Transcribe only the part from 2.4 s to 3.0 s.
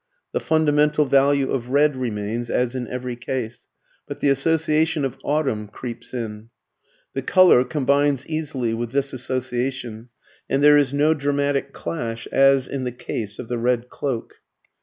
as in